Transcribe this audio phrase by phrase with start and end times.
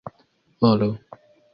[0.59, 0.91] volo